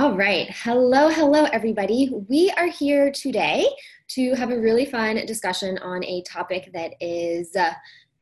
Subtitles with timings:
[0.00, 0.48] All right.
[0.50, 2.08] Hello, hello, everybody.
[2.30, 3.66] We are here today
[4.12, 7.72] to have a really fun discussion on a topic that is uh,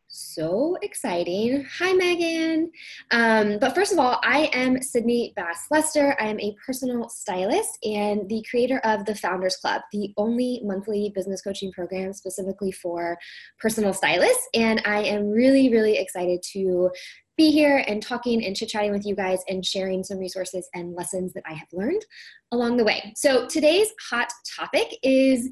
[0.09, 1.65] so exciting.
[1.79, 2.73] Hi, Megan.
[3.13, 6.17] Um, but first of all, I am Sydney Bass Lester.
[6.19, 11.13] I am a personal stylist and the creator of the Founders Club, the only monthly
[11.15, 13.17] business coaching program specifically for
[13.61, 14.49] personal stylists.
[14.53, 16.91] And I am really, really excited to
[17.39, 20.95] be here and talking and chit chatting with you guys and sharing some resources and
[20.95, 22.05] lessons that I have learned
[22.53, 23.13] along the way.
[23.17, 25.49] So, today's hot topic is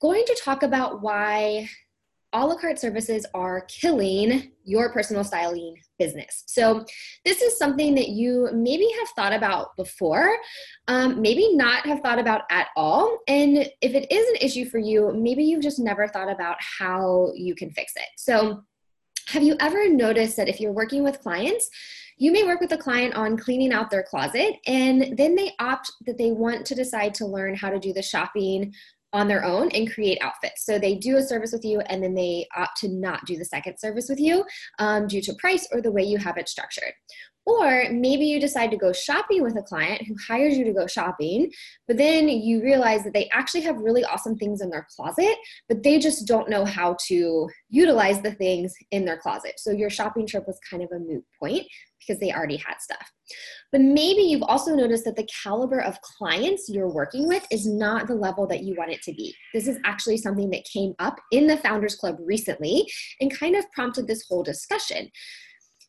[0.00, 1.68] going to talk about why
[2.32, 6.42] a la carte services are killing your personal styling business.
[6.46, 6.86] So,
[7.26, 10.34] this is something that you maybe have thought about before,
[10.88, 13.18] um, maybe not have thought about at all.
[13.28, 17.30] And if it is an issue for you, maybe you've just never thought about how
[17.36, 18.08] you can fix it.
[18.16, 18.64] So,
[19.28, 21.68] have you ever noticed that if you're working with clients,
[22.16, 25.90] you may work with a client on cleaning out their closet and then they opt
[26.06, 28.72] that they want to decide to learn how to do the shopping
[29.12, 30.64] on their own and create outfits.
[30.64, 33.44] So they do a service with you and then they opt to not do the
[33.44, 34.44] second service with you
[34.78, 36.92] um, due to price or the way you have it structured.
[37.46, 40.86] Or maybe you decide to go shopping with a client who hires you to go
[40.86, 41.50] shopping,
[41.86, 45.36] but then you realize that they actually have really awesome things in their closet,
[45.68, 49.54] but they just don't know how to utilize the things in their closet.
[49.58, 51.66] So your shopping trip was kind of a moot point
[52.00, 53.10] because they already had stuff.
[53.72, 58.06] But maybe you've also noticed that the caliber of clients you're working with is not
[58.06, 59.34] the level that you want it to be.
[59.52, 62.86] This is actually something that came up in the Founders Club recently
[63.20, 65.10] and kind of prompted this whole discussion.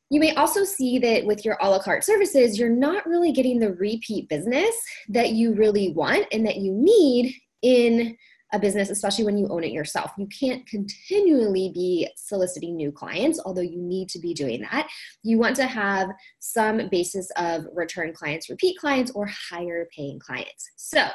[0.09, 3.59] You may also see that with your a la carte services, you're not really getting
[3.59, 4.75] the repeat business
[5.09, 8.15] that you really want and that you need in
[8.53, 10.11] a business, especially when you own it yourself.
[10.17, 14.87] You can't continually be soliciting new clients, although you need to be doing that.
[15.23, 20.71] You want to have some basis of return clients, repeat clients, or higher paying clients.
[20.75, 21.07] So,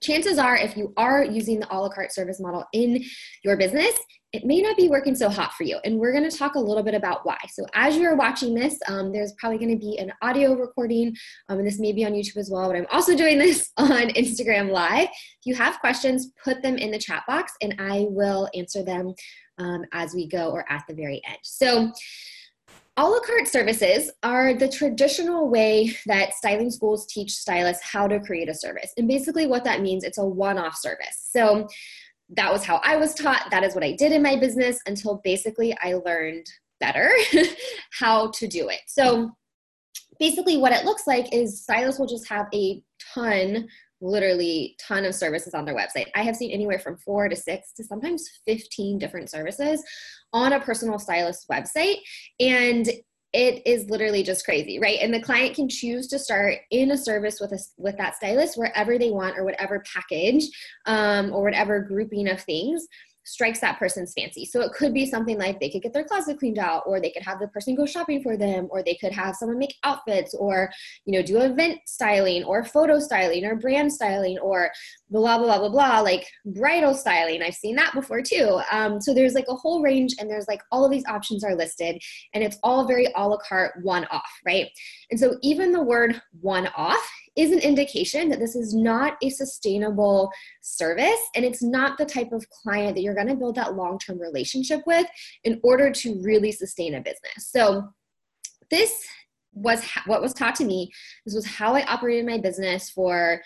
[0.00, 3.02] chances are if you are using the a la carte service model in
[3.44, 3.98] your business
[4.32, 6.60] it may not be working so hot for you and we're going to talk a
[6.60, 7.38] little bit about why.
[7.50, 11.14] So as you're watching this um, there's probably going to be an audio recording
[11.48, 14.08] um, and this may be on youtube as well but i'm also doing this on
[14.10, 15.08] instagram live.
[15.08, 19.14] If you have questions put them in the chat box and i will answer them
[19.58, 21.38] um, as we go or at the very end.
[21.42, 21.92] So
[22.98, 28.18] a la carte services are the traditional way that styling schools teach stylists how to
[28.18, 28.92] create a service.
[28.96, 31.30] And basically, what that means, it's a one off service.
[31.30, 31.68] So,
[32.30, 33.46] that was how I was taught.
[33.52, 36.44] That is what I did in my business until basically I learned
[36.80, 37.10] better
[37.92, 38.80] how to do it.
[38.88, 39.30] So,
[40.18, 42.82] basically, what it looks like is stylists will just have a
[43.14, 43.68] ton
[44.00, 46.06] literally ton of services on their website.
[46.14, 49.82] I have seen anywhere from 4 to 6 to sometimes 15 different services
[50.32, 51.96] on a personal stylist website
[52.38, 52.88] and
[53.34, 56.96] it is literally just crazy right and the client can choose to start in a
[56.96, 60.44] service with a with that stylist wherever they want or whatever package
[60.86, 62.86] um, or whatever grouping of things
[63.28, 64.44] strikes that person's fancy.
[64.44, 67.10] So it could be something like they could get their closet cleaned out, or they
[67.10, 70.34] could have the person go shopping for them, or they could have someone make outfits,
[70.34, 70.70] or
[71.04, 74.70] you know, do event styling, or photo styling, or brand styling, or
[75.10, 77.42] blah blah blah blah blah, like bridal styling.
[77.42, 78.60] I've seen that before too.
[78.72, 81.54] Um, so there's like a whole range, and there's like all of these options are
[81.54, 82.00] listed,
[82.32, 84.68] and it's all very a la carte, one off, right?
[85.10, 89.30] And so even the word one off is an indication that this is not a
[89.30, 93.76] sustainable service and it's not the type of client that you're going to build that
[93.76, 95.06] long term relationship with
[95.44, 97.48] in order to really sustain a business.
[97.50, 97.88] So,
[98.70, 99.06] this
[99.54, 100.90] was what was taught to me.
[101.24, 103.40] This was how I operated my business for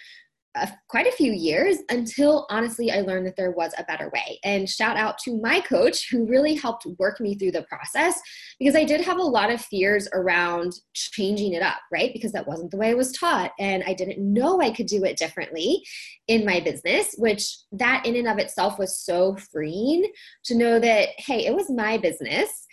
[0.54, 4.38] a, quite a few years until honestly I learned that there was a better way.
[4.44, 8.20] And shout out to my coach who really helped work me through the process
[8.58, 12.12] because I did have a lot of fears around changing it up, right?
[12.12, 15.04] Because that wasn't the way I was taught and I didn't know I could do
[15.04, 15.82] it differently
[16.28, 20.10] in my business, which that in and of itself was so freeing
[20.44, 22.66] to know that hey, it was my business.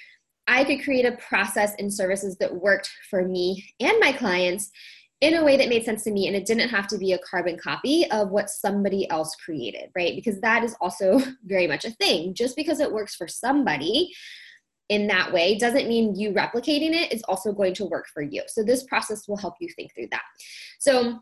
[0.47, 4.71] I could create a process and services that worked for me and my clients
[5.21, 7.19] in a way that made sense to me and it didn't have to be a
[7.19, 10.15] carbon copy of what somebody else created right?
[10.15, 12.33] Because that is also very much a thing.
[12.33, 14.11] Just because it works for somebody
[14.87, 18.41] in that way doesn't mean you replicating it is also going to work for you.
[18.47, 20.23] So this process will help you think through that.
[20.79, 21.19] So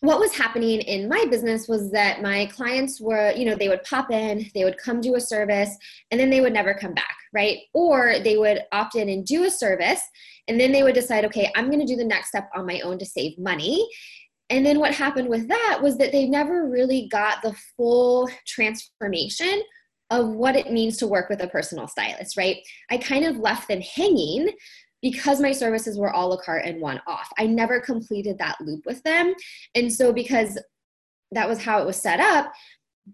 [0.00, 3.84] what was happening in my business was that my clients were, you know, they would
[3.84, 5.76] pop in, they would come do a service,
[6.10, 7.58] and then they would never come back, right?
[7.74, 10.00] Or they would opt in and do a service,
[10.48, 12.80] and then they would decide, okay, I'm going to do the next step on my
[12.80, 13.86] own to save money.
[14.48, 19.62] And then what happened with that was that they never really got the full transformation
[20.10, 22.56] of what it means to work with a personal stylist, right?
[22.90, 24.50] I kind of left them hanging
[25.02, 27.28] because my services were a la carte and one off.
[27.38, 29.34] I never completed that loop with them.
[29.74, 30.58] And so, because
[31.32, 32.52] that was how it was set up,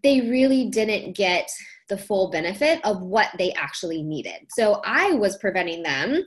[0.03, 1.49] they really didn't get
[1.89, 4.47] the full benefit of what they actually needed.
[4.51, 6.23] So, I was preventing them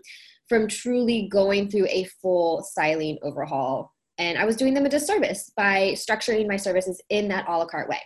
[0.47, 3.93] from truly going through a full styling overhaul.
[4.17, 7.65] And I was doing them a disservice by structuring my services in that a la
[7.65, 8.01] carte way.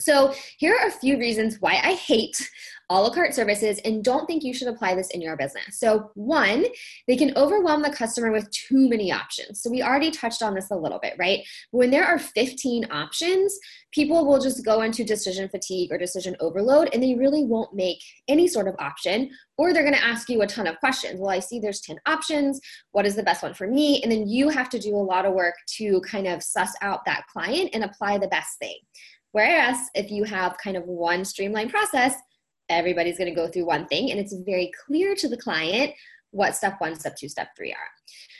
[0.00, 2.48] So, here are a few reasons why I hate
[2.88, 5.80] a la carte services and don't think you should apply this in your business.
[5.80, 6.66] So, one,
[7.08, 9.60] they can overwhelm the customer with too many options.
[9.60, 11.40] So, we already touched on this a little bit, right?
[11.72, 13.58] When there are 15 options,
[13.90, 18.00] people will just go into decision fatigue or decision overload and they really won't make
[18.28, 21.18] any sort of option or they're going to ask you a ton of questions.
[21.18, 22.60] Well, I see there's 10 options.
[22.92, 24.00] What is the best one for me?
[24.02, 27.04] And then you have to do a lot of work to kind of suss out
[27.06, 28.76] that client and apply the best thing.
[29.38, 32.16] Whereas if you have kind of one streamlined process,
[32.68, 35.92] everybody's going to go through one thing and it's very clear to the client
[36.32, 37.88] what step one, step two, step three are.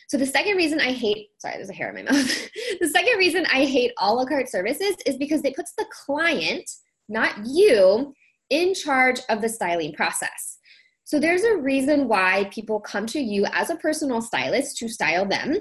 [0.08, 2.50] So the second reason I hate, sorry, there's a hair in my mouth.
[2.80, 6.68] the second reason I hate a la carte services is because it puts the client,
[7.08, 8.12] not you,
[8.50, 10.58] in charge of the styling process.
[11.04, 15.26] So there's a reason why people come to you as a personal stylist to style
[15.26, 15.58] them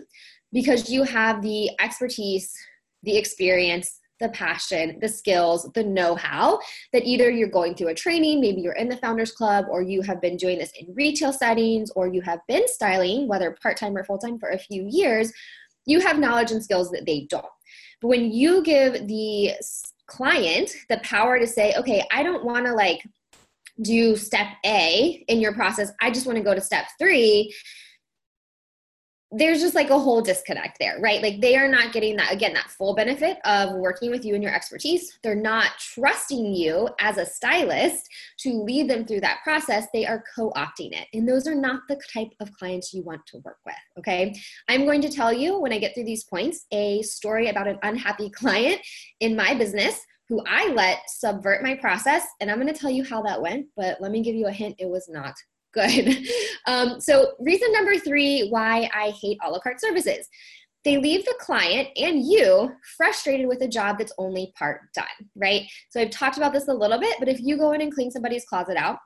[0.51, 2.51] because you have the expertise,
[3.03, 6.59] the experience, the passion, the skills, the know how
[6.93, 10.01] that either you're going through a training, maybe you're in the Founders Club, or you
[10.01, 13.95] have been doing this in retail settings, or you have been styling, whether part time
[13.95, 15.31] or full time, for a few years.
[15.85, 17.45] You have knowledge and skills that they don't.
[18.01, 19.53] But when you give the
[20.07, 23.01] client the power to say, okay, I don't want to like
[23.81, 27.53] do step A in your process, I just want to go to step three
[29.31, 31.21] there's just like a whole disconnect there, right?
[31.21, 34.43] Like they are not getting that, again, that full benefit of working with you and
[34.43, 35.19] your expertise.
[35.21, 38.07] They're not trusting you as a stylist
[38.39, 39.87] to lead them through that process.
[39.93, 41.07] They are co opting it.
[41.13, 44.33] And those are not the type of clients you want to work with, okay?
[44.69, 47.79] I'm going to tell you when I get through these points a story about an
[47.83, 48.79] unhappy client
[49.19, 52.25] in my business who I let subvert my process.
[52.39, 54.51] And I'm going to tell you how that went, but let me give you a
[54.51, 55.33] hint it was not
[55.73, 56.27] good.
[56.67, 60.27] Um, so, reason number three why I hate a la carte services
[60.83, 65.05] they leave the client and you frustrated with a job that's only part done,
[65.35, 65.61] right?
[65.89, 68.11] So, I've talked about this a little bit, but if you go in and clean
[68.11, 68.97] somebody's closet out,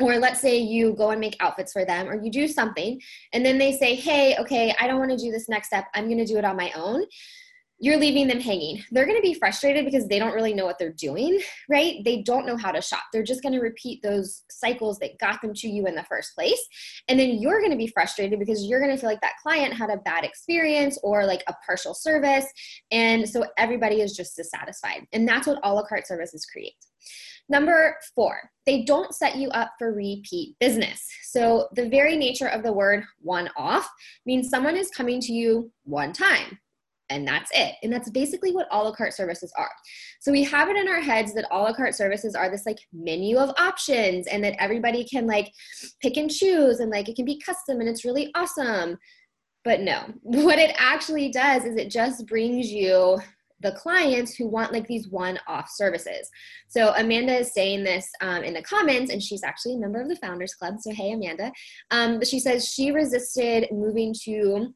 [0.00, 3.00] or let's say you go and make outfits for them, or you do something,
[3.32, 6.06] and then they say, Hey, okay, I don't want to do this next step, I'm
[6.06, 7.04] going to do it on my own
[7.82, 8.80] you're leaving them hanging.
[8.92, 11.96] They're going to be frustrated because they don't really know what they're doing, right?
[12.04, 13.02] They don't know how to shop.
[13.12, 16.36] They're just going to repeat those cycles that got them to you in the first
[16.36, 16.64] place.
[17.08, 19.74] And then you're going to be frustrated because you're going to feel like that client
[19.74, 22.46] had a bad experience or like a partial service.
[22.92, 25.04] And so everybody is just dissatisfied.
[25.12, 26.76] And that's what a la carte services create.
[27.48, 31.04] Number four, they don't set you up for repeat business.
[31.24, 33.88] So, the very nature of the word one off
[34.24, 36.60] means someone is coming to you one time
[37.12, 37.74] and that's it.
[37.82, 39.70] And that's basically what a la carte services are.
[40.20, 42.78] So we have it in our heads that a la carte services are this like
[42.92, 45.52] menu of options and that everybody can like
[46.00, 48.98] pick and choose and like it can be custom and it's really awesome.
[49.64, 53.18] But no, what it actually does is it just brings you
[53.62, 56.28] the clients who want like these one-off services.
[56.68, 60.08] So Amanda is saying this um, in the comments, and she's actually a member of
[60.08, 60.74] the Founders Club.
[60.80, 61.52] So hey, Amanda.
[61.90, 64.74] Um, but she says she resisted moving to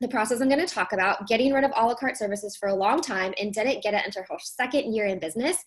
[0.00, 2.68] the process I'm going to talk about, getting rid of a la carte services for
[2.68, 5.58] a long time and didn't get it until her second year in business.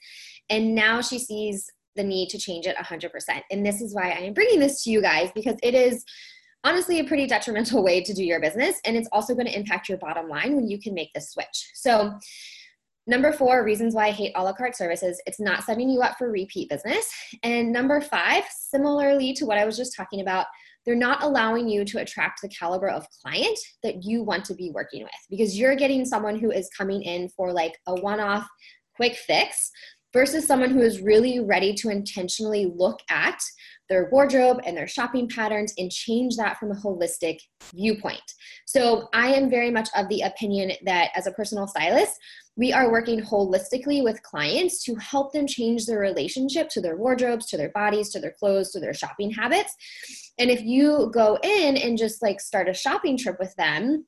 [0.50, 3.10] And now she sees the need to change it 100%.
[3.52, 6.04] And this is why I am bringing this to you guys because it is
[6.64, 8.80] honestly a pretty detrimental way to do your business.
[8.86, 11.70] And it's also going to impact your bottom line when you can make this switch.
[11.76, 12.18] So,
[13.06, 16.18] Number four, reasons why I hate a la carte services, it's not setting you up
[16.18, 17.12] for repeat business.
[17.44, 20.46] And number five, similarly to what I was just talking about,
[20.86, 24.72] they're not allowing you to attract the caliber of client that you want to be
[24.72, 28.48] working with because you're getting someone who is coming in for like a one off
[28.96, 29.72] quick fix
[30.14, 33.40] versus someone who is really ready to intentionally look at
[33.90, 37.40] their wardrobe and their shopping patterns and change that from a holistic
[37.74, 38.22] viewpoint.
[38.66, 42.14] So, I am very much of the opinion that as a personal stylist,
[42.56, 47.48] we are working holistically with clients to help them change their relationship to their wardrobes,
[47.48, 49.76] to their bodies, to their clothes, to their shopping habits.
[50.38, 54.06] And if you go in and just like start a shopping trip with them,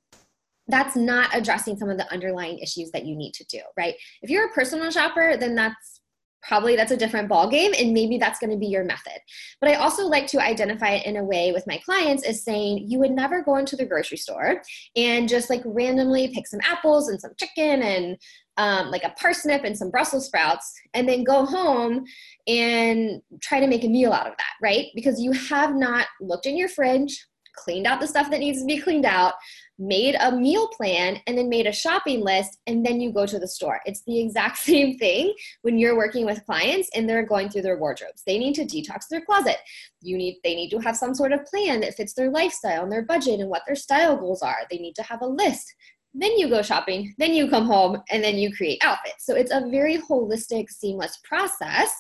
[0.67, 3.95] that's not addressing some of the underlying issues that you need to do, right?
[4.21, 6.01] If you're a personal shopper, then that's
[6.47, 9.19] probably that's a different ball game and maybe that's going to be your method.
[9.59, 12.85] But i also like to identify it in a way with my clients as saying
[12.87, 14.61] you would never go into the grocery store
[14.95, 18.17] and just like randomly pick some apples and some chicken and
[18.57, 22.05] um, like a parsnip and some brussels sprouts and then go home
[22.47, 24.87] and try to make a meal out of that right?
[24.95, 27.25] Because you have not looked in your fridge
[27.55, 29.33] cleaned out the stuff that needs to be cleaned out,
[29.77, 33.39] made a meal plan, and then made a shopping list, and then you go to
[33.39, 33.79] the store.
[33.85, 37.77] It's the exact same thing when you're working with clients and they're going through their
[37.77, 38.23] wardrobes.
[38.25, 39.57] They need to detox their closet.
[40.01, 42.91] You need they need to have some sort of plan that fits their lifestyle and
[42.91, 44.59] their budget and what their style goals are.
[44.69, 45.73] They need to have a list.
[46.17, 49.25] Then you go shopping, then you come home, and then you create outfits.
[49.25, 51.93] So it's a very holistic, seamless process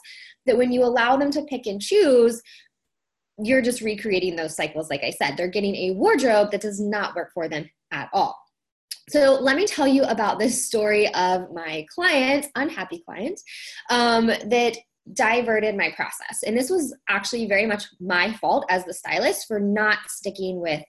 [0.45, 2.41] that when you allow them to pick and choose,
[3.37, 4.89] you're just recreating those cycles.
[4.89, 8.37] Like I said, they're getting a wardrobe that does not work for them at all.
[9.09, 13.39] So let me tell you about this story of my client, unhappy client,
[13.91, 14.77] um, that
[15.13, 16.41] diverted my process.
[16.45, 20.81] And this was actually very much my fault as the stylist for not sticking with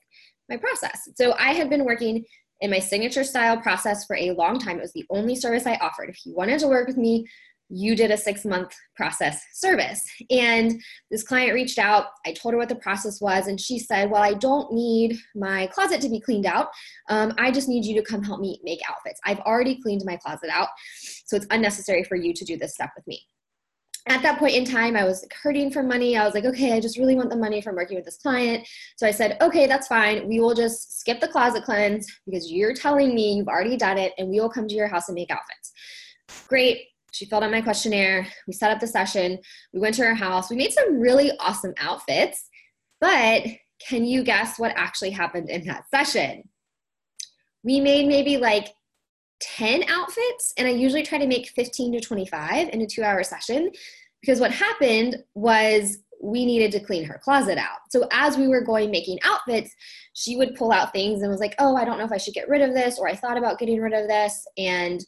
[0.48, 1.08] my process.
[1.16, 2.24] So I had been working
[2.62, 4.78] in my signature style process for a long time.
[4.78, 6.08] It was the only service I offered.
[6.08, 7.26] If you wanted to work with me,
[7.68, 10.02] you did a six month process service.
[10.30, 10.80] And
[11.10, 12.06] this client reached out.
[12.24, 15.66] I told her what the process was, and she said, Well, I don't need my
[15.68, 16.68] closet to be cleaned out.
[17.08, 19.20] Um, I just need you to come help me make outfits.
[19.24, 20.68] I've already cleaned my closet out,
[21.26, 23.20] so it's unnecessary for you to do this stuff with me.
[24.08, 26.16] At that point in time, I was hurting for money.
[26.16, 28.64] I was like, okay, I just really want the money from working with this client.
[28.96, 30.28] So I said, okay, that's fine.
[30.28, 34.12] We will just skip the closet cleanse because you're telling me you've already done it,
[34.16, 35.72] and we will come to your house and make outfits.
[36.46, 36.82] Great
[37.16, 38.26] she filled out my questionnaire.
[38.46, 39.38] We set up the session.
[39.72, 40.50] We went to her house.
[40.50, 42.48] We made some really awesome outfits.
[43.00, 43.44] But
[43.86, 46.48] can you guess what actually happened in that session?
[47.62, 48.68] We made maybe like
[49.40, 53.22] 10 outfits, and I usually try to make 15 to 25 in a two hour
[53.22, 53.70] session
[54.20, 57.78] because what happened was we needed to clean her closet out.
[57.90, 59.74] So as we were going making outfits,
[60.14, 62.34] she would pull out things and was like, "Oh, I don't know if I should
[62.34, 65.04] get rid of this or I thought about getting rid of this and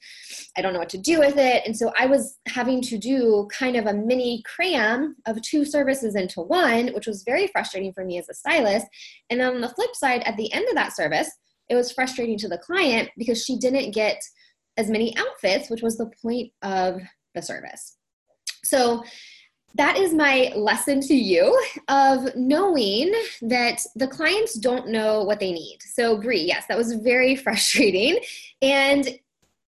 [0.56, 3.48] I don't know what to do with it." And so I was having to do
[3.52, 8.04] kind of a mini cram of two services into one, which was very frustrating for
[8.04, 8.86] me as a stylist.
[9.30, 11.30] And then on the flip side, at the end of that service,
[11.68, 14.20] it was frustrating to the client because she didn't get
[14.76, 17.00] as many outfits, which was the point of
[17.34, 17.96] the service.
[18.64, 19.02] So
[19.74, 21.56] that is my lesson to you
[21.88, 25.78] of knowing that the clients don't know what they need.
[25.82, 28.18] So, Brie, yes, that was very frustrating.
[28.62, 29.08] And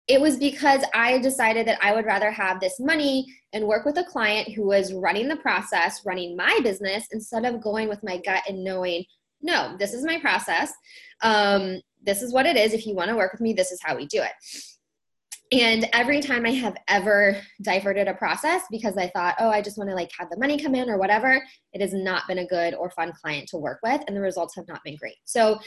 [0.07, 3.97] it was because I decided that I would rather have this money and work with
[3.97, 8.17] a client who was running the process, running my business, instead of going with my
[8.17, 9.05] gut and knowing,
[9.41, 10.73] no, this is my process.
[11.21, 12.73] Um, this is what it is.
[12.73, 14.31] If you want to work with me, this is how we do it.
[15.51, 19.77] And every time I have ever diverted a process because I thought, oh, I just
[19.77, 21.43] want to like have the money come in or whatever,
[21.73, 24.55] it has not been a good or fun client to work with, and the results
[24.55, 25.17] have not been great.
[25.25, 25.59] So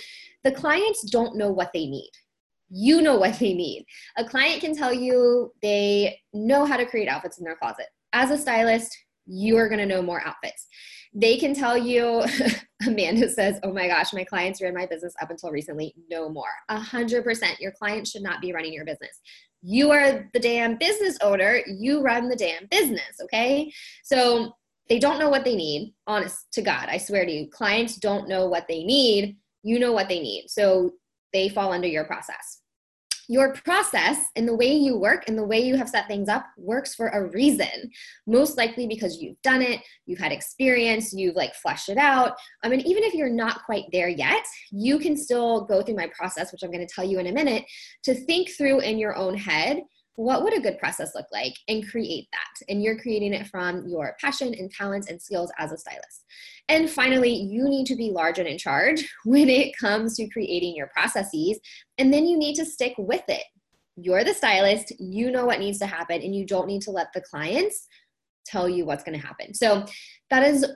[0.42, 2.10] the clients don't know what they need.
[2.70, 3.84] You know what they need.
[4.16, 7.86] A client can tell you they know how to create outfits in their closet.
[8.14, 10.66] As a stylist, you are going to know more outfits.
[11.12, 12.24] They can tell you,
[12.86, 15.94] Amanda says, Oh my gosh, my clients ran my business up until recently.
[16.10, 16.48] No more.
[16.70, 17.60] A hundred percent.
[17.60, 19.20] Your client should not be running your business
[19.66, 23.72] you are the damn business owner you run the damn business okay?
[24.02, 24.52] So
[24.88, 27.48] they don't know what they need honest to god i swear to you.
[27.50, 30.44] Clients don't know what they need you know what they need.
[30.48, 30.92] So
[31.32, 32.60] they fall under your process
[33.28, 36.46] your process and the way you work and the way you have set things up
[36.56, 37.90] works for a reason.
[38.26, 42.32] Most likely because you've done it you've had experience you've like fleshed it out.
[42.62, 46.08] I mean even if you're not quite there yet you can still go through my
[46.16, 47.64] process which i'm going to tell you in a minute
[48.02, 49.82] to think through in your own head
[50.16, 52.64] what would a good process look like and create that?
[52.68, 56.24] And you're creating it from your passion and talents and skills as a stylist.
[56.68, 60.74] And finally you need to be large and in charge when it comes to creating
[60.76, 61.58] your processes
[61.98, 63.44] and then you need to stick with it.
[63.96, 67.12] You're the stylist you know what needs to happen and you don't need to let
[67.12, 67.86] the clients
[68.44, 69.54] tell you what's going to happen.
[69.54, 69.84] So
[70.30, 70.66] that is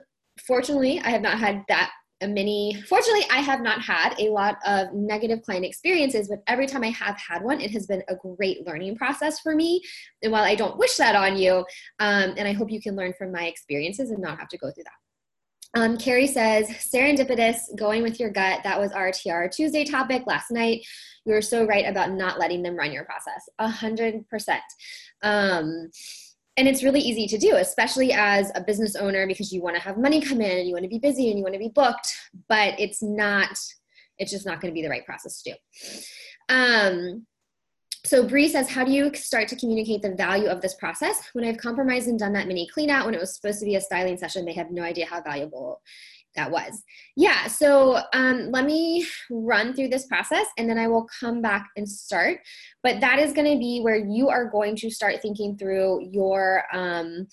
[0.47, 1.91] fortunately i have not had that
[2.27, 6.83] many fortunately i have not had a lot of negative client experiences but every time
[6.83, 9.81] i have had one it has been a great learning process for me
[10.23, 11.65] and while i don't wish that on you
[11.99, 14.69] um, and i hope you can learn from my experiences and not have to go
[14.71, 14.93] through that
[15.75, 18.61] um, Carrie says, serendipitous, going with your gut.
[18.63, 20.83] That was our TR Tuesday topic last night.
[21.25, 23.47] You were so right about not letting them run your process.
[23.59, 24.63] A hundred percent.
[26.59, 29.81] And it's really easy to do especially as a business owner because you want to
[29.81, 31.71] have money come in and you want to be busy and you want to be
[31.73, 32.13] booked
[32.49, 33.57] but it's not
[34.17, 35.57] it's just not going to be the right process to do
[36.53, 37.25] um,
[38.05, 41.21] so Bree says, how do you start to communicate the value of this process?
[41.33, 43.75] When I've compromised and done that mini clean out when it was supposed to be
[43.75, 45.81] a styling session, they have no idea how valuable
[46.35, 46.83] that was.
[47.15, 51.67] Yeah, so um, let me run through this process and then I will come back
[51.75, 52.39] and start.
[52.83, 56.63] But that is going to be where you are going to start thinking through your.
[56.73, 57.27] Um,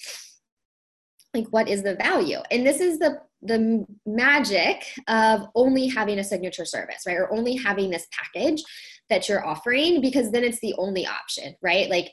[1.34, 6.24] like what is the value and this is the the magic of only having a
[6.24, 8.62] signature service right or only having this package
[9.10, 12.10] that you're offering because then it's the only option right like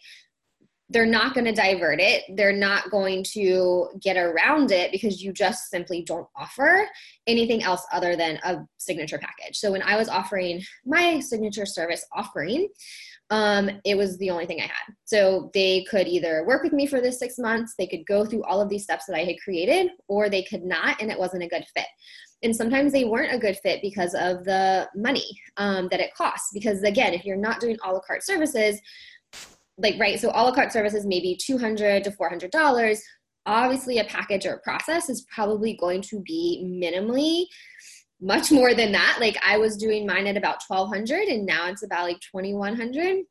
[0.90, 5.32] they're not going to divert it they're not going to get around it because you
[5.32, 6.88] just simply don't offer
[7.26, 12.06] anything else other than a signature package so when i was offering my signature service
[12.14, 12.68] offering
[13.30, 14.94] um, it was the only thing I had.
[15.06, 18.44] So they could either work with me for this six months, they could go through
[18.44, 21.42] all of these steps that I had created, or they could not, and it wasn't
[21.42, 21.88] a good fit.
[22.44, 25.26] And sometimes they weren't a good fit because of the money
[25.58, 26.50] um, that it costs.
[26.54, 28.80] Because again, if you're not doing a la carte services,
[29.78, 33.02] like right, so a la carte services maybe 200 to 400 dollars.
[33.46, 37.46] Obviously, a package or a process is probably going to be minimally
[38.22, 39.18] much more than that.
[39.20, 43.26] Like I was doing mine at about 1200 and now it's about like 2100.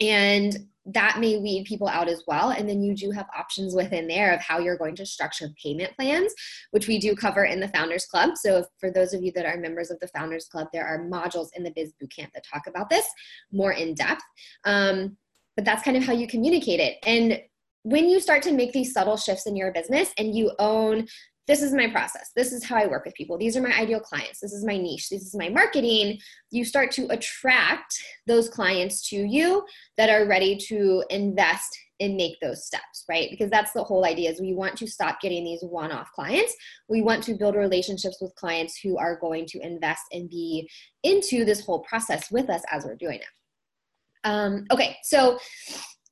[0.00, 2.50] And that may weed people out as well.
[2.50, 5.94] And then you do have options within there of how you're going to structure payment
[5.96, 6.32] plans,
[6.72, 8.30] which we do cover in the Founders Club.
[8.36, 11.48] So, for those of you that are members of the Founders Club, there are modules
[11.54, 13.06] in the Biz Bootcamp that talk about this
[13.52, 14.22] more in depth.
[14.64, 15.16] Um,
[15.56, 16.98] but that's kind of how you communicate it.
[17.04, 17.40] And
[17.82, 21.06] when you start to make these subtle shifts in your business and you own
[21.48, 22.30] this is my process.
[22.36, 23.36] This is how I work with people.
[23.36, 24.38] These are my ideal clients.
[24.40, 25.08] This is my niche.
[25.08, 26.18] This is my marketing.
[26.52, 27.94] You start to attract
[28.28, 29.64] those clients to you
[29.96, 33.28] that are ready to invest and make those steps, right?
[33.30, 36.54] Because that's the whole idea is we want to stop getting these one-off clients.
[36.88, 40.68] We want to build relationships with clients who are going to invest and be
[41.02, 43.26] into this whole process with us as we're doing it.
[44.24, 45.38] Um, okay, so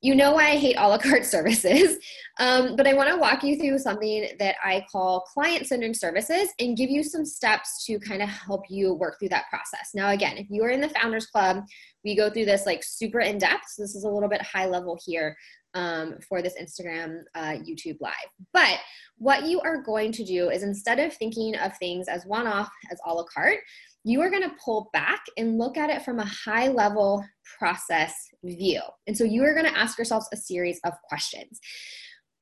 [0.01, 1.97] you know why I hate a la carte services,
[2.39, 6.49] um, but I want to walk you through something that I call client centered services
[6.59, 9.91] and give you some steps to kind of help you work through that process.
[9.93, 11.63] Now, again, if you are in the Founders Club,
[12.03, 13.65] we go through this like super in depth.
[13.69, 15.37] So this is a little bit high level here
[15.73, 18.13] um, for this Instagram, uh, YouTube live.
[18.53, 18.79] But
[19.17, 22.69] what you are going to do is instead of thinking of things as one off,
[22.91, 23.59] as a la carte,
[24.03, 27.23] you are going to pull back and look at it from a high level
[27.59, 28.81] process view.
[29.07, 31.59] And so you are going to ask yourselves a series of questions.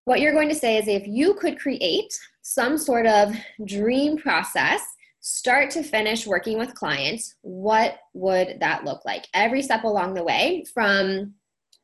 [0.06, 4.82] What you're going to say is if you could create some sort of dream process,
[5.20, 9.28] start to finish working with clients, what would that look like?
[9.34, 11.34] Every step along the way from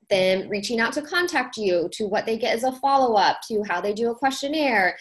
[0.10, 3.82] them reaching out to contact you to what they get as a follow-up to how
[3.82, 4.98] they do a questionnaire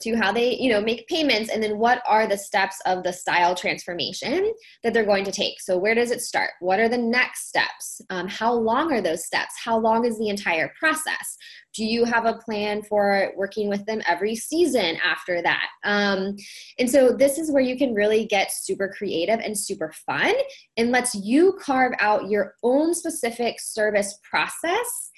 [0.00, 3.12] to how they you know make payments and then what are the steps of the
[3.12, 5.60] style transformation that they're going to take.
[5.60, 6.50] So where does it start?
[6.60, 8.00] What are the next steps?
[8.10, 9.54] Um, how long are those steps?
[9.62, 11.36] How long is the entire process?
[11.74, 15.66] Do you have a plan for working with them every season after that?
[15.84, 16.36] Um,
[16.78, 20.34] and so this is where you can really get super creative and super fun
[20.76, 25.10] and lets you carve out your own specific service process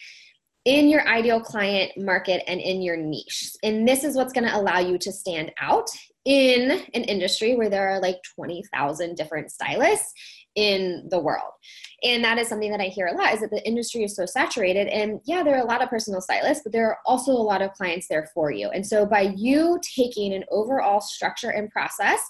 [0.64, 3.52] in your ideal client market and in your niche.
[3.62, 5.88] And this is what's going to allow you to stand out
[6.24, 10.12] in an industry where there are like 20,000 different stylists
[10.54, 11.50] in the world.
[12.02, 14.24] And that is something that I hear a lot is that the industry is so
[14.24, 14.86] saturated.
[14.86, 17.60] And yeah, there are a lot of personal stylists, but there are also a lot
[17.60, 18.70] of clients there for you.
[18.70, 22.20] And so by you taking an overall structure and process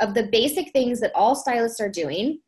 [0.00, 2.40] of the basic things that all stylists are doing,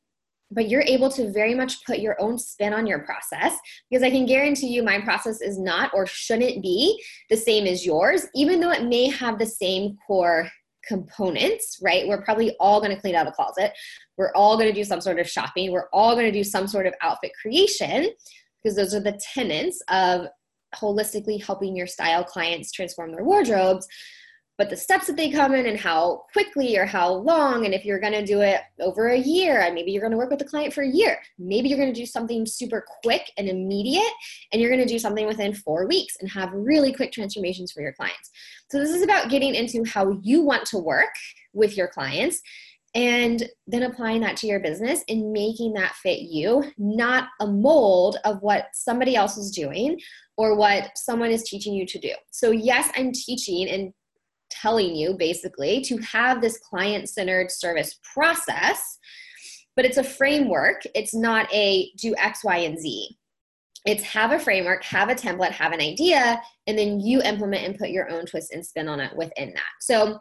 [0.51, 3.57] but you're able to very much put your own spin on your process
[3.89, 7.87] because I can guarantee you my process is not or shouldn't be the same as
[7.87, 10.49] yours, even though it may have the same core
[10.87, 12.09] components, right?
[12.09, 13.73] We're probably all going to clean out a closet.
[14.17, 15.71] We're all going to do some sort of shopping.
[15.71, 18.11] We're all going to do some sort of outfit creation
[18.63, 20.27] because those are the tenets of
[20.75, 23.87] holistically helping your style clients transform their wardrobes
[24.61, 27.83] but the steps that they come in and how quickly or how long and if
[27.83, 30.38] you're going to do it over a year and maybe you're going to work with
[30.38, 34.12] the client for a year maybe you're going to do something super quick and immediate
[34.53, 37.81] and you're going to do something within four weeks and have really quick transformations for
[37.81, 38.31] your clients
[38.70, 41.14] so this is about getting into how you want to work
[41.55, 42.42] with your clients
[42.94, 48.18] and then applying that to your business and making that fit you, not a mold
[48.25, 49.96] of what somebody else is doing
[50.37, 52.12] or what someone is teaching you to do.
[52.33, 53.92] So, yes, I'm teaching and
[54.61, 58.99] telling you basically to have this client centered service process,
[59.77, 60.83] but it's a framework.
[60.94, 63.16] It's not a do X, Y, and Z.
[63.87, 67.79] It's have a framework, have a template, have an idea, and then you implement and
[67.79, 69.70] put your own twist and spin on it within that.
[69.81, 70.18] So,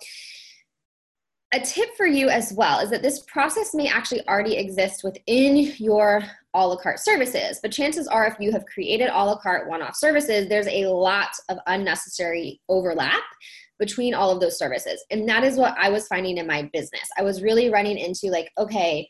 [1.52, 5.74] a tip for you as well is that this process may actually already exist within
[5.78, 6.24] your
[6.54, 7.60] a la carte services.
[7.62, 10.86] But chances are, if you have created a la carte one off services, there's a
[10.86, 13.24] lot of unnecessary overlap
[13.80, 15.04] between all of those services.
[15.10, 17.08] And that is what I was finding in my business.
[17.18, 19.08] I was really running into like, okay,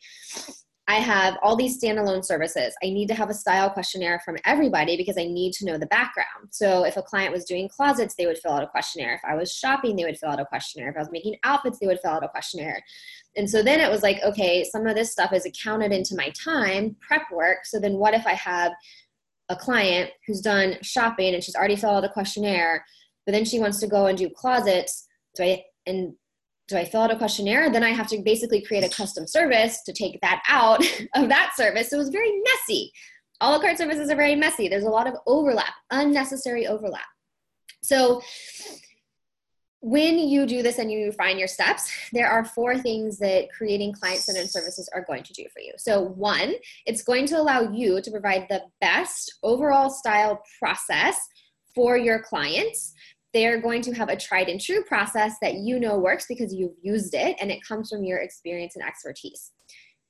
[0.88, 2.74] I have all these standalone services.
[2.84, 5.86] I need to have a style questionnaire from everybody because I need to know the
[5.86, 6.48] background.
[6.50, 9.14] So if a client was doing closets, they would fill out a questionnaire.
[9.14, 10.90] If I was shopping, they would fill out a questionnaire.
[10.90, 12.84] If I was making outfits, they would fill out a questionnaire.
[13.36, 16.32] And so then it was like, okay, some of this stuff is accounted into my
[16.32, 17.66] time, prep work.
[17.66, 18.72] So then what if I have
[19.50, 22.84] a client who's done shopping and she's already filled out a questionnaire,
[23.30, 25.08] but then she wants to go and do closets?
[25.36, 26.16] Do I and
[26.68, 27.72] do I fill out a questionnaire?
[27.72, 31.52] Then I have to basically create a custom service to take that out of that
[31.56, 31.92] service.
[31.92, 32.92] So it was very messy.
[33.42, 34.68] A la carte services are very messy.
[34.68, 37.06] There's a lot of overlap, unnecessary overlap.
[37.84, 38.20] So
[39.82, 43.94] when you do this and you refine your steps, there are four things that creating
[43.94, 45.74] client centered services are going to do for you.
[45.78, 46.56] So, one,
[46.88, 51.16] it's going to allow you to provide the best overall style process
[51.76, 52.94] for your clients
[53.34, 56.76] they're going to have a tried and true process that you know works because you've
[56.82, 59.52] used it and it comes from your experience and expertise.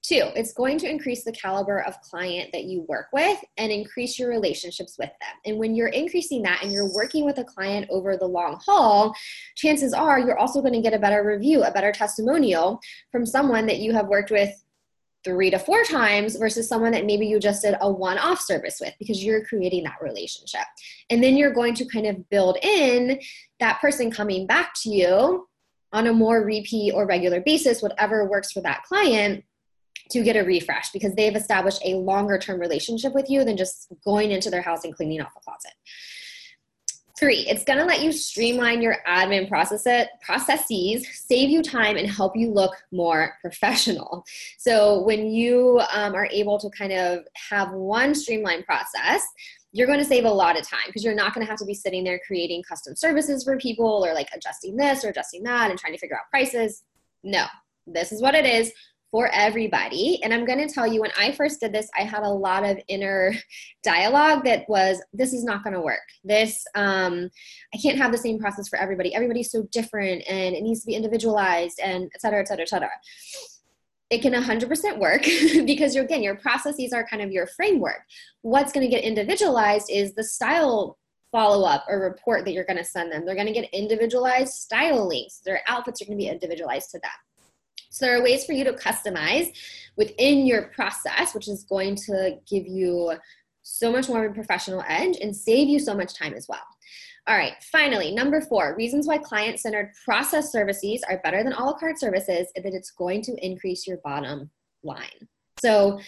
[0.02, 4.18] Two, it's going to increase the caliber of client that you work with and increase
[4.18, 5.36] your relationships with them.
[5.46, 9.14] And when you're increasing that and you're working with a client over the long haul,
[9.56, 12.80] chances are you're also going to get a better review, a better testimonial
[13.12, 14.50] from someone that you have worked with
[15.24, 18.80] three to four times versus someone that maybe you just did a one off service
[18.80, 20.66] with because you're creating that relationship.
[21.10, 23.20] And then you're going to kind of build in
[23.60, 25.48] that person coming back to you
[25.92, 29.44] on a more repeat or regular basis, whatever works for that client
[30.12, 33.92] to get a refresh because they've established a longer term relationship with you than just
[34.04, 35.74] going into their house and cleaning off a closet.
[37.20, 42.10] Three, it's going to let you streamline your admin process processes, save you time, and
[42.10, 44.24] help you look more professional.
[44.58, 49.22] So when you um, are able to kind of have one streamlined process,
[49.74, 51.66] you're going to save a lot of time because you're not going to have to
[51.66, 55.70] be sitting there creating custom services for people or like adjusting this or adjusting that
[55.70, 56.84] and trying to figure out prices.
[57.24, 57.46] No,
[57.86, 58.72] this is what it is
[59.12, 60.22] for everybody.
[60.24, 62.64] And I'm going to tell you, when I first did this, I had a lot
[62.64, 63.34] of inner
[63.84, 66.00] dialogue that was, this is not going to work.
[66.24, 67.30] This, um,
[67.74, 69.14] I can't have the same process for everybody.
[69.14, 72.70] Everybody's so different and it needs to be individualized and et cetera, et cetera, et
[72.70, 72.92] cetera.
[74.10, 75.24] It can 100% work
[75.66, 78.02] because you're, again, your processes are kind of your framework.
[78.42, 80.98] What's going to get individualized is the style
[81.32, 83.24] follow up or report that you're going to send them.
[83.26, 85.42] They're going to get individualized style links.
[85.46, 87.12] Their outfits are going to be individualized to them.
[87.90, 89.52] So there are ways for you to customize
[89.96, 93.14] within your process, which is going to give you
[93.62, 96.62] so much more of a professional edge and save you so much time as well.
[97.28, 101.64] All right, finally, number four, reasons why client centered process services are better than a
[101.64, 104.50] la carte services is that it's going to increase your bottom
[104.84, 105.28] line.
[105.60, 106.00] So,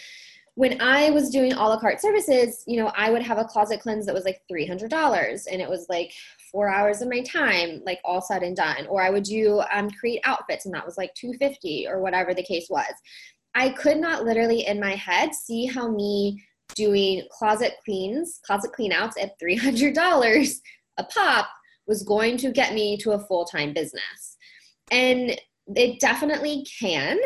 [0.55, 3.81] when I was doing a la carte services, you know, I would have a closet
[3.81, 6.11] cleanse that was like $300 and it was like
[6.51, 8.87] four hours of my time, like all said and done.
[8.87, 12.43] Or I would do um, create outfits and that was like 250 or whatever the
[12.43, 12.93] case was.
[13.55, 16.43] I could not literally in my head see how me
[16.75, 20.55] doing closet cleans, closet cleanouts at $300
[20.97, 21.49] a pop
[21.87, 24.37] was going to get me to a full time business.
[24.91, 25.39] And
[25.75, 27.17] it definitely can.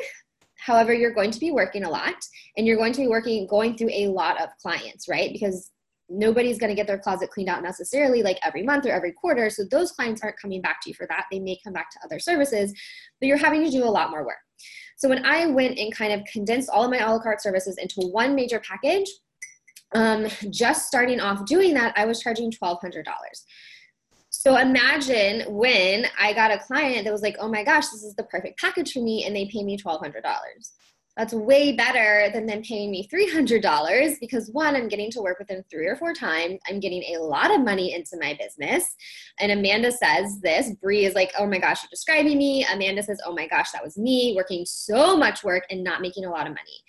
[0.57, 2.15] However, you're going to be working a lot
[2.57, 5.31] and you're going to be working, going through a lot of clients, right?
[5.31, 5.71] Because
[6.09, 9.49] nobody's going to get their closet cleaned out necessarily like every month or every quarter.
[9.49, 11.25] So those clients aren't coming back to you for that.
[11.31, 12.73] They may come back to other services,
[13.19, 14.37] but you're having to do a lot more work.
[14.97, 17.77] So when I went and kind of condensed all of my a la carte services
[17.77, 19.09] into one major package,
[19.93, 23.03] um, just starting off doing that, I was charging $1,200.
[24.29, 28.15] So imagine when I got a client that was like, oh my gosh, this is
[28.15, 30.21] the perfect package for me, and they pay me $1,200
[31.17, 35.47] that's way better than them paying me $300 because one, I'm getting to work with
[35.47, 36.59] them three or four times.
[36.69, 38.95] I'm getting a lot of money into my business.
[39.39, 42.65] And Amanda says this, Bree is like, oh my gosh, you're describing me.
[42.65, 46.25] Amanda says, oh my gosh, that was me working so much work and not making
[46.25, 46.83] a lot of money.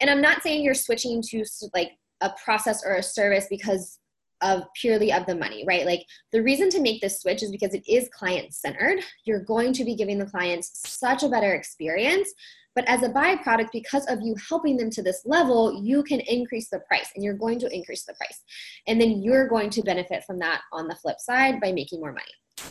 [0.00, 1.44] And I'm not saying you're switching to
[1.74, 1.92] like
[2.22, 3.98] a process or a service because
[4.42, 5.84] of purely of the money, right?
[5.84, 9.00] Like the reason to make this switch is because it is client centered.
[9.26, 12.32] You're going to be giving the clients such a better experience
[12.80, 16.70] but as a byproduct, because of you helping them to this level, you can increase
[16.70, 18.40] the price and you're going to increase the price.
[18.86, 22.14] And then you're going to benefit from that on the flip side by making more
[22.14, 22.70] money.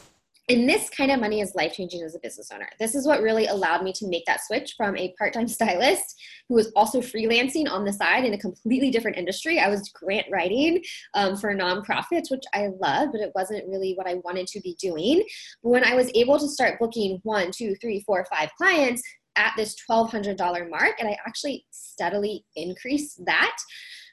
[0.49, 2.67] And this kind of money is life changing as a business owner.
[2.79, 6.19] This is what really allowed me to make that switch from a part time stylist
[6.47, 9.59] who was also freelancing on the side in a completely different industry.
[9.59, 14.07] I was grant writing um, for nonprofits, which I love, but it wasn't really what
[14.07, 15.23] I wanted to be doing.
[15.61, 19.03] But when I was able to start booking one, two, three, four, five clients,
[19.39, 23.57] at this $1,200 mark, and I actually steadily increased that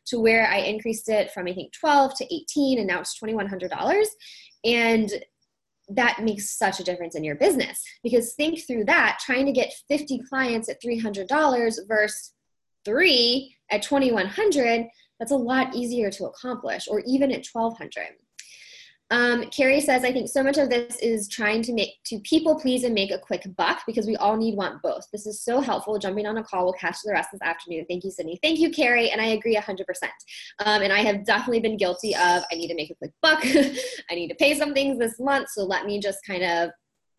[0.06, 4.06] to where I increased it from I think 12 to 18, and now it's $2,100.
[4.64, 5.10] And
[5.88, 9.72] that makes such a difference in your business because think through that trying to get
[9.88, 11.28] 50 clients at $300
[11.86, 12.32] versus
[12.84, 14.86] three at 2100
[15.20, 18.08] that's a lot easier to accomplish or even at 1200
[19.10, 22.58] um, Carrie says, I think so much of this is trying to make to people
[22.58, 25.06] please and make a quick buck because we all need want both.
[25.12, 25.96] This is so helpful.
[25.98, 27.86] Jumping on a call, we'll catch the rest this afternoon.
[27.88, 28.38] Thank you, Sydney.
[28.42, 29.10] Thank you, Carrie.
[29.10, 29.84] And I agree 100%.
[30.64, 33.38] Um, and I have definitely been guilty of I need to make a quick buck.
[34.10, 35.50] I need to pay some things this month.
[35.50, 36.70] So let me just kind of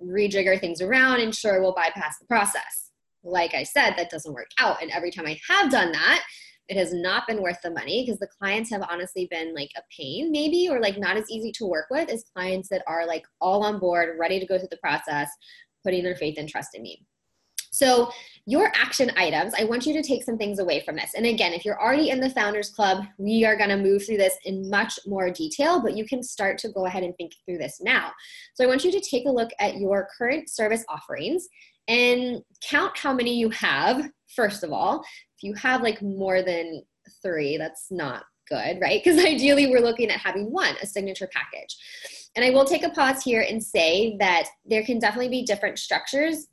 [0.02, 2.92] rejigger things around and sure we'll bypass the process.
[3.24, 4.82] Like I said, that doesn't work out.
[4.82, 6.24] And every time I have done that,
[6.70, 9.82] it has not been worth the money because the clients have honestly been like a
[9.96, 13.26] pain maybe or like not as easy to work with as clients that are like
[13.40, 15.30] all on board ready to go through the process
[15.84, 17.02] putting their faith and trust in me.
[17.72, 18.10] So
[18.46, 21.12] your action items i want you to take some things away from this.
[21.16, 24.18] And again if you're already in the founders club we are going to move through
[24.18, 27.58] this in much more detail but you can start to go ahead and think through
[27.58, 28.12] this now.
[28.56, 31.48] So i want you to take a look at your current service offerings
[31.88, 35.04] and count how many you have first of all
[35.38, 36.84] if you have like more than
[37.22, 39.02] three, that's not good, right?
[39.04, 41.78] Because ideally we're looking at having one, a signature package.
[42.36, 45.80] And I will take a pause here and say that there can definitely be different
[45.80, 46.48] structures.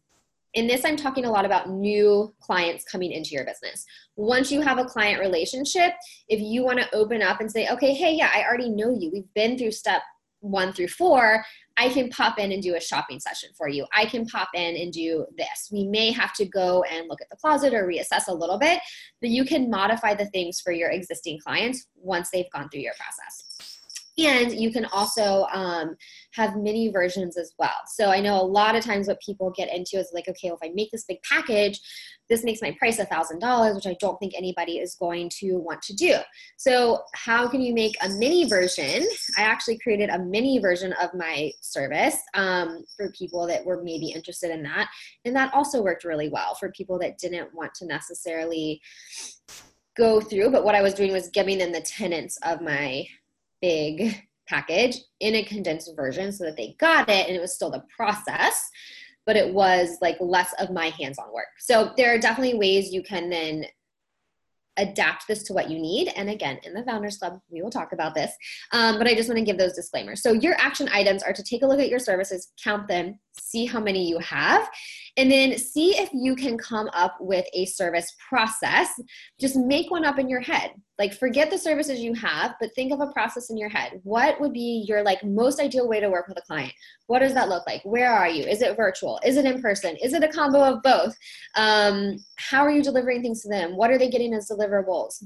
[0.54, 3.84] In this, I'm talking a lot about new clients coming into your business.
[4.16, 5.92] Once you have a client relationship,
[6.28, 9.10] if you want to open up and say, okay, hey, yeah, I already know you.
[9.12, 10.02] We've been through step
[10.40, 11.44] one through four,
[11.76, 13.86] I can pop in and do a shopping session for you.
[13.92, 15.68] I can pop in and do this.
[15.72, 18.80] We may have to go and look at the closet or reassess a little bit,
[19.20, 22.94] but you can modify the things for your existing clients once they've gone through your
[22.94, 23.53] process.
[24.16, 25.96] And you can also um,
[26.34, 27.74] have mini versions as well.
[27.88, 30.58] So I know a lot of times what people get into is like, okay, well,
[30.62, 31.80] if I make this big package,
[32.30, 35.56] this makes my price a thousand dollars, which I don't think anybody is going to
[35.56, 36.16] want to do.
[36.56, 39.06] So how can you make a mini version?
[39.36, 44.08] I actually created a mini version of my service um, for people that were maybe
[44.08, 44.88] interested in that,
[45.24, 48.80] and that also worked really well for people that didn't want to necessarily
[49.96, 50.50] go through.
[50.50, 53.06] But what I was doing was giving them the tenants of my
[53.64, 54.14] big
[54.46, 57.82] package in a condensed version so that they got it and it was still the
[57.96, 58.68] process
[59.24, 63.02] but it was like less of my hands-on work so there are definitely ways you
[63.02, 63.64] can then
[64.76, 66.12] adapt this to what you need.
[66.16, 68.32] And again, in the Founders Club, we will talk about this.
[68.72, 70.22] Um, but I just want to give those disclaimers.
[70.22, 73.66] So, your action items are to take a look at your services, count them, see
[73.66, 74.68] how many you have,
[75.16, 78.88] and then see if you can come up with a service process.
[79.40, 80.72] Just make one up in your head.
[80.98, 84.00] Like, forget the services you have, but think of a process in your head.
[84.02, 86.72] What would be your like most ideal way to work with a client?
[87.06, 87.82] What does that look like?
[87.84, 88.44] Where are you?
[88.44, 89.20] Is it virtual?
[89.24, 89.96] Is it in person?
[90.02, 91.16] Is it a combo of both?
[91.56, 93.76] Um, how are you delivering things to them?
[93.76, 95.22] What are they getting as deliverables?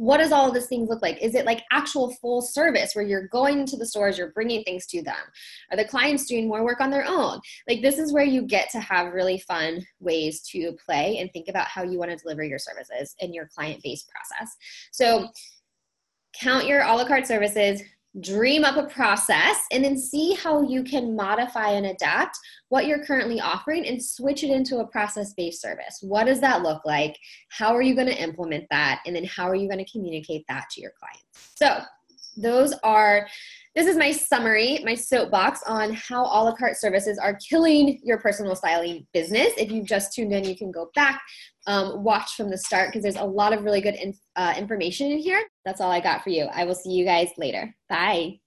[0.00, 1.20] What does all of this things look like?
[1.20, 4.86] Is it like actual full service where you're going to the stores, you're bringing things
[4.86, 5.14] to them?
[5.70, 7.38] Are the clients doing more work on their own?
[7.68, 11.48] Like, this is where you get to have really fun ways to play and think
[11.48, 14.56] about how you want to deliver your services in your client based process.
[14.90, 15.28] So,
[16.40, 17.82] count your a la carte services,
[18.18, 22.36] dream up a process and then see how you can modify and adapt
[22.68, 25.98] what you're currently offering and switch it into a process based service.
[26.02, 27.16] What does that look like?
[27.50, 29.00] How are you going to implement that?
[29.06, 31.52] And then how are you going to communicate that to your clients?
[31.54, 31.82] So,
[32.36, 33.26] those are
[33.76, 38.18] this is my summary, my soapbox on how a la carte services are killing your
[38.18, 39.52] personal styling business.
[39.56, 41.22] If you've just tuned in, you can go back,
[41.66, 45.12] um, watch from the start because there's a lot of really good in, uh, information
[45.12, 45.42] in here.
[45.64, 46.48] That's all I got for you.
[46.52, 47.74] I will see you guys later.
[47.88, 48.40] Bye.